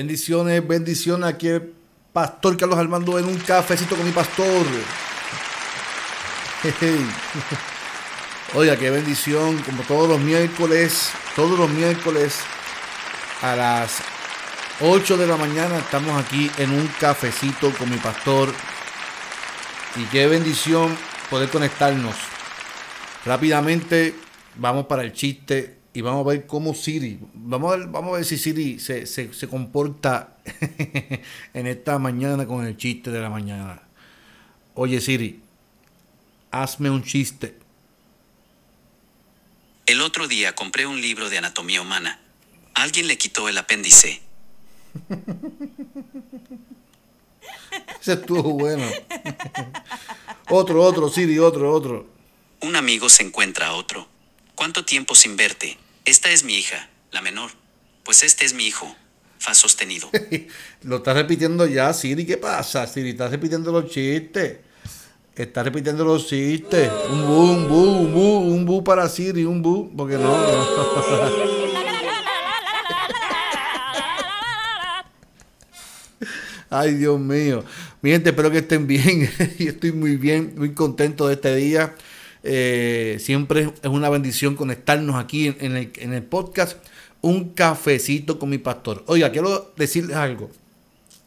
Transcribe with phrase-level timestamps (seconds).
[0.00, 1.28] Bendiciones, bendiciones.
[1.28, 1.74] Aquí el
[2.10, 4.64] pastor Carlos Armando en un cafecito con mi pastor.
[8.54, 9.58] Oiga, qué bendición.
[9.58, 12.38] Como todos los miércoles, todos los miércoles
[13.42, 13.98] a las
[14.80, 18.48] 8 de la mañana estamos aquí en un cafecito con mi pastor.
[19.96, 20.96] Y qué bendición
[21.28, 22.16] poder conectarnos.
[23.26, 24.14] Rápidamente
[24.56, 28.16] vamos para el chiste y vamos a ver cómo Siri, vamos a ver, vamos a
[28.16, 30.36] ver si Siri se, se, comporta
[31.54, 33.82] en esta mañana con el chiste de la mañana.
[34.74, 35.40] Oye Siri,
[36.52, 37.56] hazme un chiste.
[39.86, 42.20] El otro día compré un libro de anatomía humana.
[42.74, 44.22] Alguien le quitó el apéndice.
[48.00, 48.86] Ese estuvo bueno.
[50.50, 52.06] otro, otro, Siri, otro, otro.
[52.60, 54.09] Un amigo se encuentra a otro.
[54.60, 55.78] ¿Cuánto tiempo sin verte?
[56.04, 57.50] Esta es mi hija, la menor.
[58.04, 58.94] Pues este es mi hijo.
[59.38, 60.10] Fa sostenido.
[60.82, 62.26] Lo estás repitiendo ya, Siri.
[62.26, 63.08] ¿Qué pasa, Siri?
[63.08, 64.58] Estás repitiendo los chistes.
[65.34, 66.90] Estás repitiendo los chistes.
[67.08, 69.90] Un bu, un bu, un bu, un bu para Siri, un bu.
[69.96, 70.30] Porque no.
[76.68, 77.64] Ay, Dios mío.
[78.02, 79.32] Mi gente, espero que estén bien.
[79.58, 81.94] Yo estoy muy bien, muy contento de este día.
[82.42, 86.78] Eh, siempre es una bendición conectarnos aquí en, el, podcast.
[87.20, 89.04] Un cafecito con mi pastor.
[89.06, 90.50] Oiga, quiero decirles algo.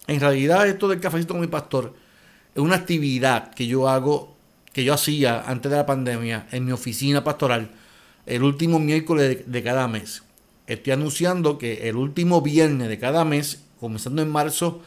[0.07, 1.93] En realidad esto del cafecito con mi pastor
[2.55, 4.35] es una actividad que yo hago,
[4.73, 7.69] que yo hacía antes de la pandemia en mi oficina pastoral
[8.25, 10.23] el último miércoles de cada mes.
[10.67, 14.81] Estoy anunciando que el último viernes de cada mes, comenzando en marzo,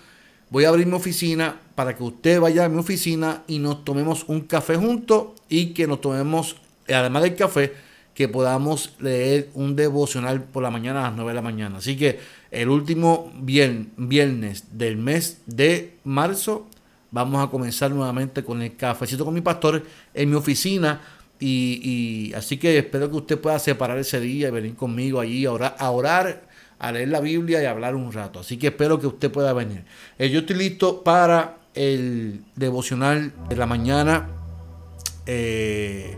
[0.50, 4.24] voy a abrir mi oficina para que usted vaya a mi oficina y nos tomemos
[4.28, 6.56] un café juntos y que nos tomemos,
[6.88, 7.72] además del café,
[8.14, 11.78] que podamos leer un devocional por la mañana a las 9 de la mañana.
[11.78, 12.18] Así que
[12.50, 16.66] el último viernes del mes de marzo
[17.10, 19.84] vamos a comenzar nuevamente con el cafecito con mi pastor
[20.14, 21.02] en mi oficina.
[21.38, 25.52] Y, así que espero que usted pueda separar ese día y venir conmigo allí a
[25.52, 26.45] orar, a orar
[26.78, 28.40] a leer la Biblia y hablar un rato.
[28.40, 29.84] Así que espero que usted pueda venir.
[30.18, 34.28] Eh, yo estoy listo para el devocional de la mañana.
[35.26, 36.16] Eh,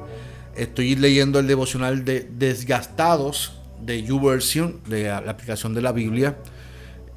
[0.56, 6.36] estoy leyendo el devocional de Desgastados de YouVersion, de la, aplicación de la Biblia.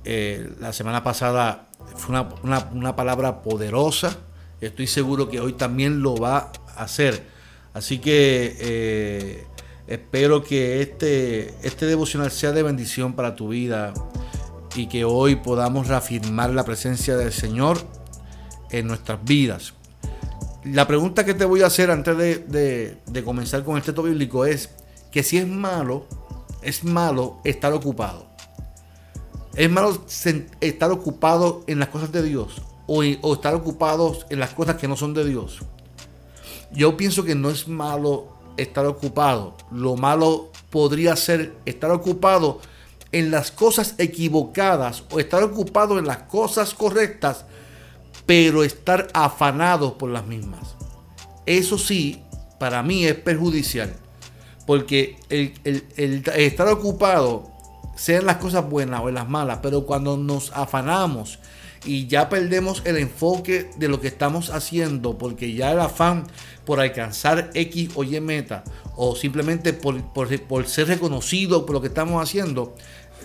[0.04, 4.18] Eh, la semana pasada fue una, una palabra poderosa.
[4.62, 7.24] Estoy seguro que hoy también lo va a hacer.
[7.74, 9.46] Así que
[9.92, 13.94] Espero que este, este devocional sea de bendición para tu vida
[14.74, 17.78] y que hoy podamos reafirmar la presencia del Señor
[18.70, 19.74] en nuestras vidas.
[20.64, 24.70] La pregunta que te voy a hacer antes de, comenzar con el texto bíblico es
[25.12, 26.06] que si es malo,
[26.62, 28.28] es malo estar ocupado.
[29.56, 30.02] Es malo
[30.62, 34.88] estar ocupado en las cosas de Dios o, o estar ocupado en las cosas que
[34.88, 35.60] no son de Dios.
[36.72, 39.56] Yo pienso que no es malo estar ocupado.
[39.72, 42.60] Lo malo podría ser estar ocupado
[43.12, 47.46] en las cosas equivocadas o estar ocupado en las cosas correctas,
[48.26, 50.76] pero estar afanado por las mismas.
[51.46, 52.24] Eso sí,
[52.60, 53.94] para mí es perjudicial,
[54.66, 55.54] porque el,
[56.36, 57.52] estar ocupado,
[57.96, 61.40] sean las cosas buenas o en las malas, pero cuando nos afanamos
[61.84, 66.26] y ya perdemos el enfoque de lo que estamos haciendo, porque ya el afán
[66.66, 68.64] por alcanzar X o Y meta
[68.96, 72.76] o simplemente por, por, ser reconocido por lo que estamos haciendo,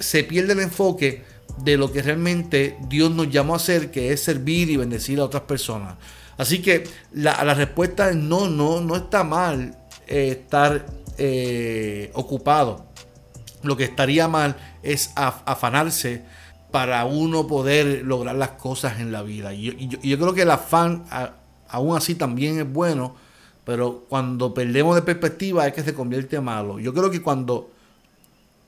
[0.01, 1.25] se pierde el enfoque
[1.59, 5.25] de lo que realmente Dios nos llamó a hacer, que es servir y bendecir a
[5.25, 5.97] otras personas.
[6.39, 9.77] Así que la, la respuesta es no, no, no está mal
[10.07, 10.87] eh, estar
[11.19, 12.87] eh, ocupado.
[13.63, 16.23] Lo que estaría mal es afanarse
[16.71, 19.53] para uno poder lograr las cosas en la vida.
[19.53, 21.05] Yo, creo que el afán,
[21.69, 23.15] aún así, también es bueno
[23.65, 26.79] Pero cuando perdemos de perspectiva es que se convierte en malo.
[26.79, 27.71] Yo creo que cuando,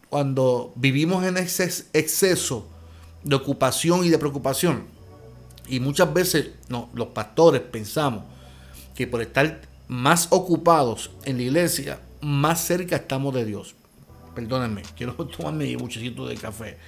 [0.09, 2.67] cuando vivimos en exceso
[3.23, 4.99] de ocupación y de preocupación,
[5.69, 8.25] y muchas veces los pastores pensamos
[8.95, 13.75] que por estar más ocupados en la iglesia, más cerca estamos de Dios.
[14.35, 16.79] Perdónenme, quiero tomarme un muchachito de café,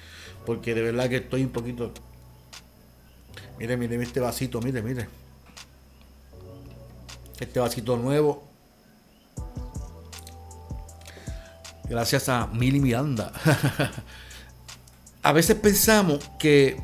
[0.45, 1.91] porque de verdad que estoy un poquito...
[3.59, 5.07] Mire, mire este vasito, mire, mire
[7.41, 8.43] este vasito nuevo.
[11.89, 13.33] Gracias a Mili Miranda.
[15.23, 16.81] a veces pensamos que,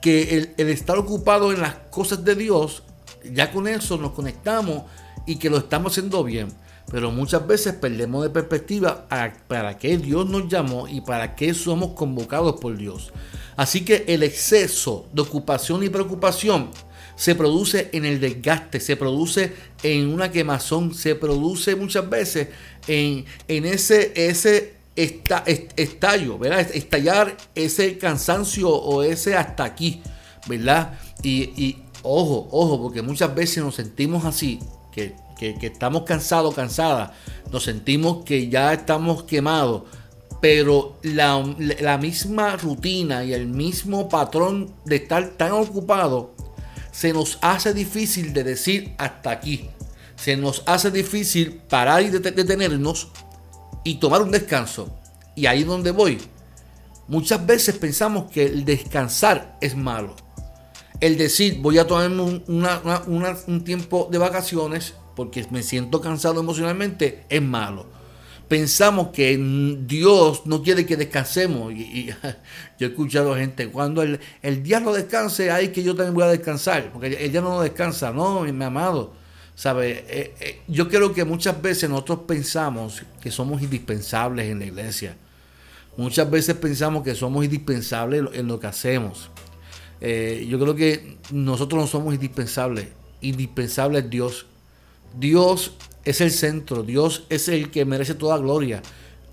[0.00, 2.84] que el, estar ocupado en las cosas de Dios,
[3.24, 4.84] ya con eso nos conectamos
[5.26, 6.52] y que lo estamos haciendo bien.
[6.92, 9.08] Pero muchas veces perdemos de perspectiva
[9.48, 13.12] para qué Dios nos llamó y para qué somos convocados por Dios.
[13.56, 16.70] Así que el exceso de ocupación y preocupación
[17.16, 19.52] se produce en el desgaste, se produce
[19.82, 22.48] en una quemazón, se produce muchas veces
[22.86, 26.60] en, en ese, ese estallo, ¿verdad?
[26.74, 30.02] Estallar ese cansancio o ese hasta aquí,
[30.46, 30.98] ¿verdad?
[31.22, 34.58] Y, ojo, ojo, porque muchas veces nos sentimos así,
[34.92, 35.14] que,
[35.50, 37.10] estamos cansados, cansadas,
[37.50, 39.82] nos sentimos que ya estamos quemados,
[40.40, 46.34] pero la, la, misma rutina y el mismo patrón de estar tan ocupado
[46.90, 49.70] se nos hace difícil de decir hasta aquí.
[50.16, 53.08] Se nos hace difícil parar y detenernos
[53.84, 54.96] y tomar un descanso.
[55.34, 56.20] Y ahí es donde voy.
[57.08, 60.14] Muchas veces pensamos que el descansar es malo.
[61.00, 67.42] El decir voy a tomarme un tiempo de vacaciones porque me siento cansado emocionalmente es
[67.42, 67.86] malo
[68.52, 69.38] pensamos que
[69.86, 71.72] Dios no quiere que descansemos.
[71.72, 72.10] Y,
[72.78, 76.26] yo he escuchado gente, cuando el, el diablo descanse, hay que yo también voy a
[76.26, 79.14] descansar, porque ella no descansa, no, mi amado.
[79.54, 80.04] ¿Sabe?
[80.06, 85.16] Eh, eh, yo creo que muchas veces nosotros pensamos que somos indispensables en la iglesia.
[85.96, 89.30] Muchas veces pensamos que somos indispensables en lo que hacemos.
[90.02, 92.88] Eh, yo creo que nosotros no somos indispensables.
[93.22, 94.46] Indispensable es Dios.
[95.18, 95.72] Dios
[96.04, 98.82] es el centro, Dios es el que merece toda gloria.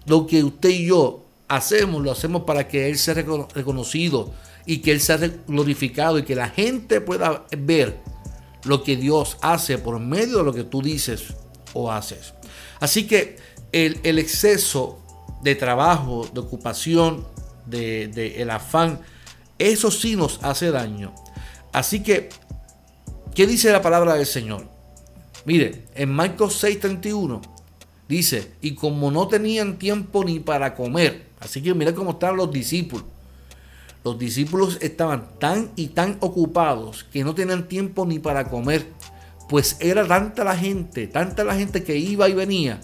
[0.06, 4.34] Lo que usted y yo hacemos, lo hacemos para que Él sea reconocido
[4.66, 5.18] y que Él sea
[5.48, 7.98] glorificado y que la gente pueda ver
[8.64, 11.34] lo que Dios hace por medio de lo que tú dices
[11.74, 12.34] o haces.
[12.80, 13.38] Así que
[13.72, 15.00] el, exceso
[15.42, 17.26] de trabajo, de ocupación,
[17.66, 19.00] de, el afán,
[19.58, 21.14] eso sí nos hace daño.
[21.72, 22.30] Así que,
[23.36, 24.68] ¿qué dice la palabra del Señor?
[25.46, 27.42] Mire, en Marcos 6:31
[28.08, 32.52] dice, y como no tenían tiempo ni para comer, así que mira cómo estaban los
[32.52, 33.06] discípulos.
[34.04, 38.88] Los discípulos estaban tan y tan ocupados que no tenían tiempo ni para comer,
[39.50, 42.80] pues era tanta la gente, tanta la gente que iba y venía.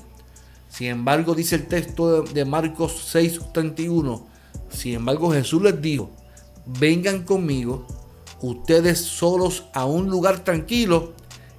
[0.70, 4.26] Sin embargo, dice el texto de Marcos 6:31,
[4.70, 6.10] sin embargo Jesús les dijo,
[6.80, 7.86] vengan conmigo,
[8.42, 11.14] ustedes solos a un lugar tranquilo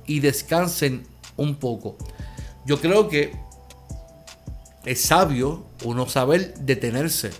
[0.06, 1.96] y descansen un poco.
[2.64, 3.32] Yo creo que
[4.84, 7.30] es sabio uno saber detenerse.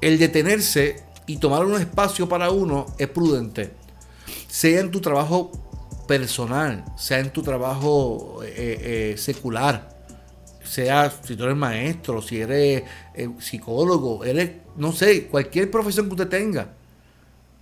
[0.00, 3.72] El detenerse y tomar un espacio para uno es prudente.
[4.48, 5.52] Sea en tu trabajo
[6.06, 9.94] personal, sea en tu trabajo eh, eh, secular,
[10.62, 12.84] sea si tú eres maestro, si eres
[13.14, 16.74] eh, psicólogo, eres, no sé, cualquier profesión que usted tenga.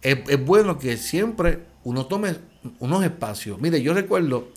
[0.02, 2.36] es bueno que siempre uno tome
[2.78, 3.60] unos espacios.
[3.60, 4.48] Mire, yo recuerdo,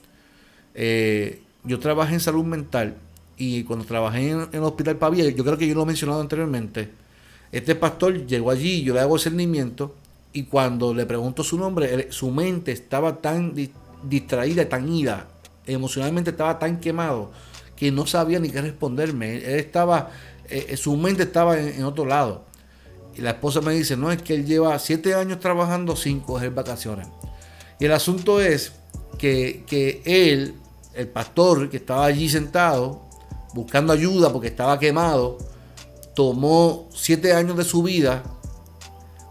[0.73, 2.95] eh, yo trabajé en salud mental
[3.37, 6.89] y cuando trabajé en, el Hospital Pavía, yo creo que yo lo he mencionado anteriormente,
[7.51, 9.95] este pastor llegó allí, yo le hago discernimiento
[10.33, 13.53] y cuando le pregunto su nombre, su mente estaba tan
[14.03, 15.27] distraída, tan ida,
[15.65, 17.31] emocionalmente estaba tan quemado
[17.75, 19.37] que no sabía ni qué responderme.
[19.37, 20.11] Él estaba,
[20.49, 22.43] eh, eh, su mente estaba en, otro lado.
[23.15, 26.51] Y la esposa me dice, no, es que él lleva siete años trabajando sin coger
[26.51, 27.07] vacaciones.
[27.79, 28.73] Y el asunto es
[29.17, 30.55] que, él,
[30.93, 33.01] el pastor que estaba allí sentado,
[33.53, 35.37] buscando ayuda porque estaba quemado,
[36.15, 38.23] tomó siete años de su vida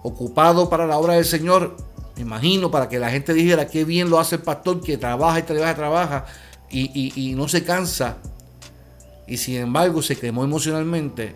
[0.03, 1.77] ocupado para la obra del Señor,
[2.17, 5.39] me imagino, para que la gente dijera qué bien lo hace el pastor que trabaja
[5.39, 6.27] y trabaja y trabaja
[6.71, 8.19] y, no se cansa.
[9.27, 11.35] Y sin embargo se quemó emocionalmente.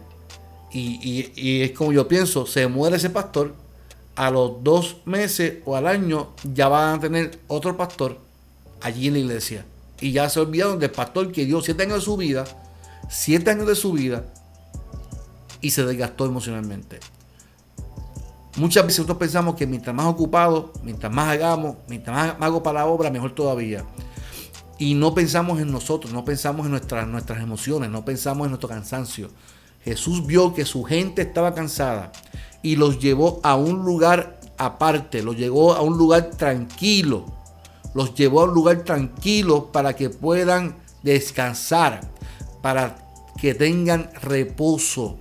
[0.70, 3.54] Y, y es como yo pienso, se muere ese pastor
[4.18, 8.18] a los dos meses o al año ya van a tener otro pastor
[8.82, 9.64] allí en la iglesia.
[10.00, 12.44] Y ya se olvidaron del pastor que dio siete años de su vida,
[13.08, 14.24] siete años de su vida,
[15.60, 16.98] y se desgastó emocionalmente.
[18.56, 22.80] Muchas veces nosotros pensamos que mientras más ocupado, mientras más hagamos, mientras más hago para
[22.80, 23.84] la obra, mejor todavía.
[24.80, 28.68] Y no pensamos en nosotros, no pensamos en nuestras, nuestras emociones, no pensamos en nuestro
[28.68, 29.30] cansancio.
[29.88, 32.12] Jesús vio que su gente estaba cansada
[32.62, 37.24] y los llevó a un lugar aparte, los llevó a un lugar tranquilo,
[37.94, 42.02] los llevó a un lugar tranquilo para que puedan descansar,
[42.60, 42.98] para
[43.40, 45.18] que tengan reposo.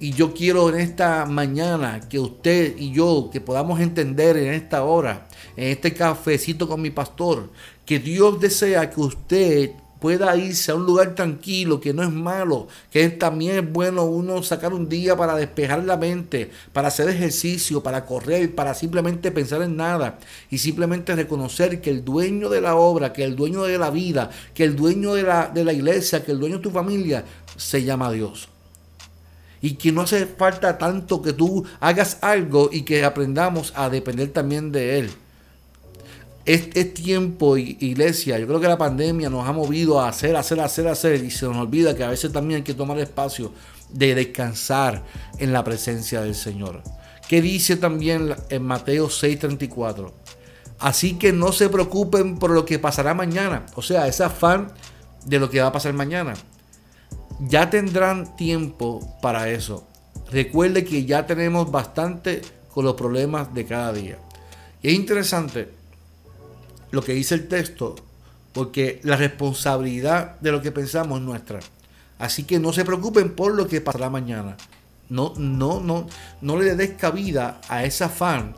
[0.00, 4.82] Y yo quiero en esta mañana que usted y yo, que podamos entender en esta
[4.82, 7.50] hora, en este cafecito con mi pastor,
[7.84, 9.70] que Dios desea que usted
[10.00, 14.42] pueda irse a un lugar tranquilo, que no es malo, que también es bueno uno
[14.42, 19.62] sacar un día para despejar la mente, para hacer ejercicio, para correr, para simplemente pensar
[19.62, 20.18] en nada
[20.50, 24.30] y simplemente reconocer que el dueño de la obra, que el dueño de la vida,
[24.54, 27.24] que el dueño de la, de la iglesia, que el dueño de tu familia
[27.56, 28.48] se llama Dios.
[29.60, 34.28] Y que no hace falta tanto que tú hagas algo y que aprendamos a depender
[34.28, 35.10] también de Él.
[36.48, 38.38] Es, tiempo, iglesia.
[38.38, 41.22] Yo creo que la pandemia nos ha movido a hacer, hacer, hacer, hacer.
[41.22, 43.52] Y se nos olvida que a veces también hay que tomar espacio
[43.90, 45.04] de descansar
[45.38, 46.82] en la presencia del Señor.
[47.28, 50.10] ¿Qué dice también en Mateo 6:34?
[50.78, 53.66] Así que no se preocupen por lo que pasará mañana.
[53.74, 54.72] O sea, ese afán
[55.26, 56.32] de lo que va a pasar mañana.
[57.40, 59.86] Ya tendrán tiempo para eso.
[60.30, 62.40] Recuerde que ya tenemos bastante
[62.72, 64.18] con los problemas de cada día.
[64.80, 65.76] Y es interesante
[66.90, 67.96] lo que dice el texto,
[68.52, 71.60] porque la responsabilidad de lo que pensamos es nuestra.
[72.18, 74.56] Así que no se preocupen por lo que pasará mañana.
[75.08, 76.06] No, no, no,
[76.40, 78.54] no le des cabida a ese afán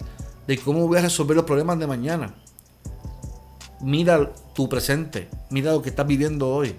[0.47, 2.35] de cómo voy a resolver los problemas de mañana.
[3.81, 6.75] Mira tu presente, mira lo que estás viviendo hoy.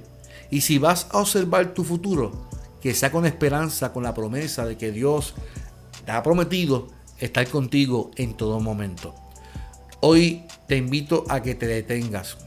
[0.50, 2.50] Y si vas a observar tu futuro,
[2.81, 5.36] que sea con esperanza, con la promesa de que Dios
[6.05, 6.88] te ha prometido
[7.20, 9.13] estar contigo en todo momento.
[10.01, 12.38] Hoy te invito a que te detengas.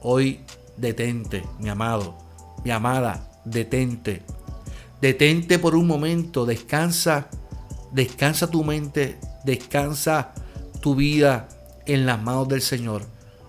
[0.00, 0.38] Hoy
[0.76, 2.16] detente, mi amado,
[2.62, 4.22] mi amada, detente.
[5.00, 7.26] Detente por un momento, descansa,
[7.90, 10.32] descansa tu mente, descansa
[10.80, 11.48] tu vida
[11.86, 13.04] en las manos del Señor,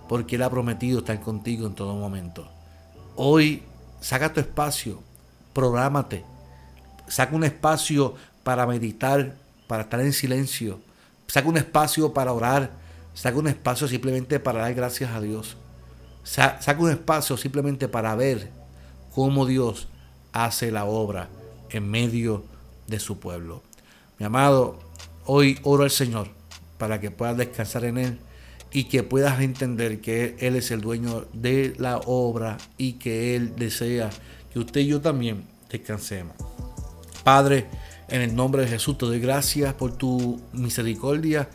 [0.09, 2.49] porque Él ha prometido estar contigo en todo momento.
[3.17, 3.61] Hoy
[4.01, 4.99] saca tu espacio,
[5.53, 6.25] prográmate,
[7.07, 9.35] saca un espacio para meditar,
[9.67, 10.79] para estar en silencio,
[11.27, 12.86] saca un espacio para orar,
[13.17, 15.57] Saca un espacio simplemente para dar gracias a Dios.
[16.23, 18.51] Saca un espacio simplemente para ver
[19.11, 19.87] cómo Dios
[20.33, 21.27] hace la obra
[21.71, 22.45] en medio
[22.85, 23.63] de su pueblo.
[24.19, 24.77] Mi amado,
[25.25, 26.27] hoy oro al Señor
[26.77, 28.19] para que puedas descansar en Él
[28.71, 33.55] y que puedas entender que Él es el dueño de la obra y que Él
[33.55, 34.11] desea
[34.53, 36.35] que usted y yo también descansemos.
[37.23, 37.65] Padre,
[38.09, 41.49] en el nombre de Jesús te doy gracias por tu misericordia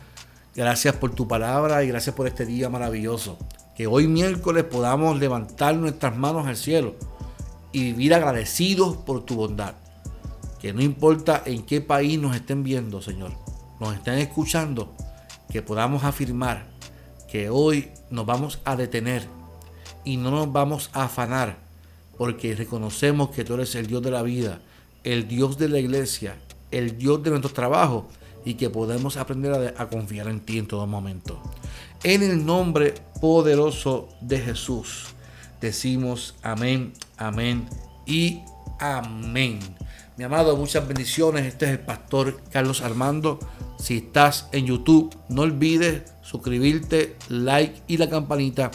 [0.55, 3.39] Gracias por tu palabra y gracias por este día maravilloso.
[3.75, 6.93] Que hoy miércoles podamos levantar nuestras manos al cielo
[7.71, 9.73] y vivir agradecidos por tu bondad.
[10.61, 13.31] Que no importa en qué país nos estén viendo, Señor,
[13.79, 14.93] nos estén escuchando,
[15.49, 16.67] que podamos afirmar
[17.27, 19.27] que hoy nos vamos a detener
[20.05, 21.57] y no nos vamos a afanar,
[22.15, 24.61] porque reconocemos que tú eres el Dios de la vida,
[25.03, 26.37] el Dios de la iglesia,
[26.69, 28.07] el Dios de nuestro trabajo
[28.45, 31.41] y que podemos aprender a, confiar en ti en todo momento.
[32.03, 35.13] En el nombre poderoso de Jesús
[35.61, 37.67] decimos amén, amén
[38.05, 38.41] y
[38.79, 39.59] amén.
[40.17, 41.45] Mi amado, muchas bendiciones.
[41.45, 43.39] Este es el pastor Carlos Armando.
[43.79, 48.69] Si estás en YouTube, no olvides suscribirte, like y la campanita.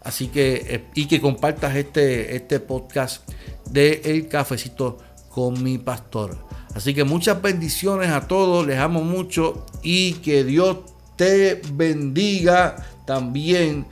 [0.00, 3.28] Así que, eh, y que compartas este, este podcast
[3.70, 4.98] de El Cafecito
[5.28, 6.47] con mi pastor.
[6.74, 10.78] Así que muchas bendiciones a todos, les amo mucho y que Dios
[11.16, 13.86] te bendiga también.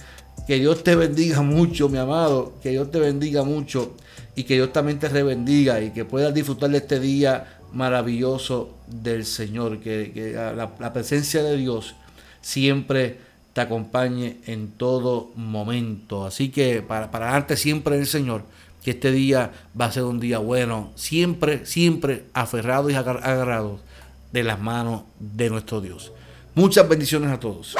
[0.46, 2.54] Que Dios te bendiga mucho, mi amado.
[2.62, 3.96] Que Dios te bendiga mucho
[4.36, 9.24] y que Dios también te rebendiga y que puedas disfrutar de este día maravilloso del
[9.24, 9.80] Señor.
[9.80, 11.96] Que, la, presencia de Dios
[12.40, 13.18] siempre
[13.52, 16.26] te acompañe en todo momento.
[16.26, 18.44] Así que para, para siempre el Señor
[18.86, 23.80] que este día va a ser un día bueno, siempre, siempre aferrados y agarrados
[24.30, 26.12] de las manos de nuestro Dios.
[26.54, 27.74] Muchas bendiciones a todos.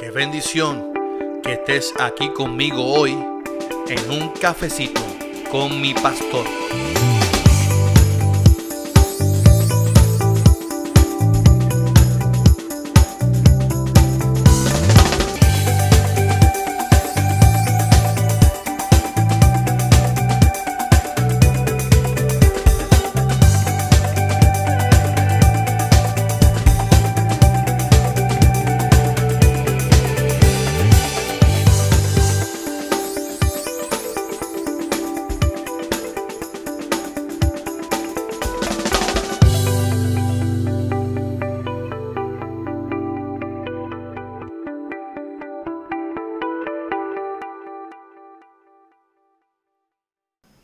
[0.00, 0.92] Qué bendición
[1.44, 5.00] que estés aquí conmigo hoy en un cafecito
[5.52, 6.44] con mi pastor.